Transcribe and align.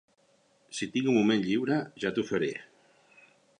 Si 0.77 0.87
tinc 0.95 1.09
un 1.11 1.19
moment 1.19 1.45
lliure, 1.49 1.79
ja 2.05 2.13
t'ho 2.17 2.27
faré. 2.33 2.51